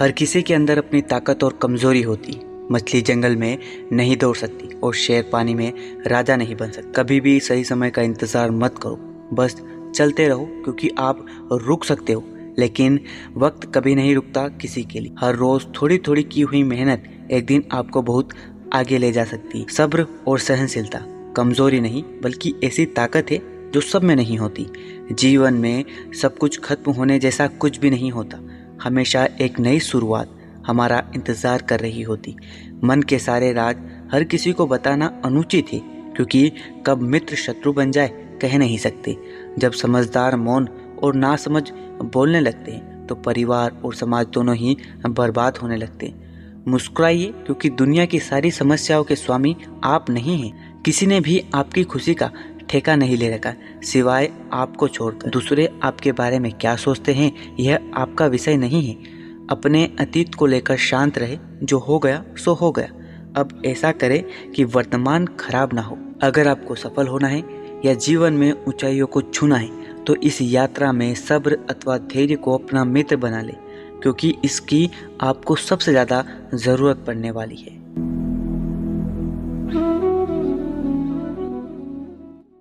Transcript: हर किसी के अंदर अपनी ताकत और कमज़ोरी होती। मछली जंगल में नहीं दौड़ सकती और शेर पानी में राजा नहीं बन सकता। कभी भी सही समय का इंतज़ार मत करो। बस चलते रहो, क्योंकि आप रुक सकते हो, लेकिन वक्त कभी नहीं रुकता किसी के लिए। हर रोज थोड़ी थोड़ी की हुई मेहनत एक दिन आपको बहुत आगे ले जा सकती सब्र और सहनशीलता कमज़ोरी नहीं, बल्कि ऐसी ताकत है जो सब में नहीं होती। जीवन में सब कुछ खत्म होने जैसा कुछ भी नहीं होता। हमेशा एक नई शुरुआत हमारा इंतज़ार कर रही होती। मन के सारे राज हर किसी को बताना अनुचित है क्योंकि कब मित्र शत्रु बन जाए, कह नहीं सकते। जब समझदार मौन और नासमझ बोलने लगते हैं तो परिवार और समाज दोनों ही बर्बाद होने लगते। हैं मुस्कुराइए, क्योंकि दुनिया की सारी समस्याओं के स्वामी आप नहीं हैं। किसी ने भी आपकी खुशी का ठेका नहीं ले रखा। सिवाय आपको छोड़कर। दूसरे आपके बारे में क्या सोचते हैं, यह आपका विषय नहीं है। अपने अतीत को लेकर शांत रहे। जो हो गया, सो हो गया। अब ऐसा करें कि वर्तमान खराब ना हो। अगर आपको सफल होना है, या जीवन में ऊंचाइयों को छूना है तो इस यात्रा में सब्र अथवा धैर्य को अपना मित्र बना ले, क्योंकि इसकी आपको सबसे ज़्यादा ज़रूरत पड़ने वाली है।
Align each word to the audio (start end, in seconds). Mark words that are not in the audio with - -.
हर 0.00 0.12
किसी 0.12 0.40
के 0.42 0.54
अंदर 0.54 0.78
अपनी 0.78 1.00
ताकत 1.02 1.42
और 1.44 1.58
कमज़ोरी 1.62 2.00
होती। 2.02 2.38
मछली 2.72 3.00
जंगल 3.00 3.34
में 3.36 3.58
नहीं 3.92 4.16
दौड़ 4.16 4.36
सकती 4.36 4.68
और 4.76 4.94
शेर 4.94 5.28
पानी 5.32 5.54
में 5.54 5.72
राजा 6.06 6.36
नहीं 6.36 6.54
बन 6.56 6.70
सकता। 6.70 6.92
कभी 6.92 7.20
भी 7.20 7.38
सही 7.40 7.64
समय 7.64 7.90
का 7.90 8.02
इंतज़ार 8.02 8.50
मत 8.50 8.78
करो। 8.78 8.96
बस 9.32 9.56
चलते 9.94 10.28
रहो, 10.28 10.44
क्योंकि 10.64 10.90
आप 10.98 11.26
रुक 11.52 11.84
सकते 11.84 12.12
हो, 12.12 12.24
लेकिन 12.58 12.98
वक्त 13.36 13.70
कभी 13.74 13.94
नहीं 13.94 14.14
रुकता 14.14 14.46
किसी 14.60 14.82
के 14.82 15.00
लिए। 15.00 15.14
हर 15.18 15.34
रोज 15.34 15.66
थोड़ी 15.80 15.98
थोड़ी 15.98 16.22
की 16.22 16.40
हुई 16.40 16.62
मेहनत 16.62 17.04
एक 17.30 17.46
दिन 17.46 17.64
आपको 17.72 18.02
बहुत 18.02 18.30
आगे 18.72 18.98
ले 18.98 19.12
जा 19.12 19.24
सकती 19.24 19.66
सब्र 19.70 20.06
और 20.28 20.38
सहनशीलता 20.38 21.04
कमज़ोरी 21.36 21.80
नहीं, 21.80 22.02
बल्कि 22.22 22.54
ऐसी 22.64 22.86
ताकत 22.86 23.30
है 23.30 23.40
जो 23.72 23.80
सब 23.80 24.02
में 24.02 24.14
नहीं 24.16 24.38
होती। 24.38 24.66
जीवन 25.12 25.54
में 25.56 25.84
सब 26.22 26.38
कुछ 26.38 26.58
खत्म 26.60 26.92
होने 26.92 27.18
जैसा 27.18 27.46
कुछ 27.46 27.78
भी 27.78 27.90
नहीं 27.90 28.10
होता। 28.10 28.38
हमेशा 28.82 29.24
एक 29.40 29.58
नई 29.60 29.80
शुरुआत 29.80 30.36
हमारा 30.66 31.02
इंतज़ार 31.14 31.62
कर 31.62 31.80
रही 31.80 32.02
होती। 32.02 32.36
मन 32.84 33.02
के 33.02 33.18
सारे 33.18 33.52
राज 33.52 33.76
हर 34.12 34.24
किसी 34.24 34.52
को 34.52 34.66
बताना 34.66 35.06
अनुचित 35.24 35.72
है 35.72 35.80
क्योंकि 36.16 36.52
कब 36.86 37.02
मित्र 37.04 37.36
शत्रु 37.36 37.72
बन 37.72 37.90
जाए, 37.90 38.08
कह 38.42 38.58
नहीं 38.58 38.78
सकते। 38.78 39.16
जब 39.58 39.72
समझदार 39.74 40.36
मौन 40.38 40.68
और 41.02 41.14
नासमझ 41.16 41.62
बोलने 42.04 42.40
लगते 42.40 42.72
हैं 42.72 43.06
तो 43.06 43.14
परिवार 43.16 43.80
और 43.84 43.94
समाज 43.94 44.26
दोनों 44.26 44.56
ही 44.56 44.76
बर्बाद 45.08 45.56
होने 45.56 45.76
लगते। 45.76 46.06
हैं 46.06 46.28
मुस्कुराइए, 46.66 47.26
क्योंकि 47.36 47.68
दुनिया 47.70 48.04
की 48.04 48.18
सारी 48.20 48.50
समस्याओं 48.50 49.04
के 49.04 49.16
स्वामी 49.16 49.56
आप 49.84 50.10
नहीं 50.10 50.36
हैं। 50.38 50.82
किसी 50.82 51.06
ने 51.06 51.20
भी 51.20 51.42
आपकी 51.54 51.84
खुशी 51.84 52.14
का 52.14 52.30
ठेका 52.70 52.94
नहीं 52.96 53.16
ले 53.16 53.28
रखा। 53.30 53.52
सिवाय 53.84 54.30
आपको 54.52 54.88
छोड़कर। 54.88 55.30
दूसरे 55.30 55.68
आपके 55.82 56.12
बारे 56.12 56.38
में 56.38 56.52
क्या 56.52 56.74
सोचते 56.78 57.12
हैं, 57.12 57.32
यह 57.60 57.90
आपका 57.94 58.26
विषय 58.28 58.56
नहीं 58.56 58.82
है। 58.84 58.96
अपने 59.50 59.84
अतीत 60.00 60.34
को 60.34 60.46
लेकर 60.46 60.76
शांत 60.78 61.18
रहे। 61.18 61.38
जो 61.62 61.78
हो 61.78 61.98
गया, 61.98 62.24
सो 62.36 62.54
हो 62.54 62.70
गया। 62.72 62.88
अब 63.36 63.62
ऐसा 63.66 63.92
करें 63.92 64.22
कि 64.52 64.64
वर्तमान 64.66 65.26
खराब 65.40 65.72
ना 65.74 65.82
हो। 65.82 65.98
अगर 66.22 66.48
आपको 66.48 66.74
सफल 66.76 67.06
होना 67.06 67.28
है, 67.28 67.42
या 67.84 67.94
जीवन 67.96 68.32
में 68.32 68.52
ऊंचाइयों 68.64 69.06
को 69.06 69.22
छूना 69.22 69.56
है 69.56 69.78
तो 70.00 70.14
इस 70.16 70.40
यात्रा 70.42 70.90
में 70.92 71.14
सब्र 71.16 71.58
अथवा 71.70 71.96
धैर्य 72.06 72.36
को 72.36 72.54
अपना 72.54 72.84
मित्र 72.86 73.16
बना 73.16 73.40
ले, 73.42 73.52
क्योंकि 74.02 74.34
इसकी 74.44 74.90
आपको 75.20 75.56
सबसे 75.56 75.90
ज़्यादा 75.90 76.24
ज़रूरत 76.54 77.04
पड़ने 77.06 77.30
वाली 77.30 77.56
है। 77.56 77.78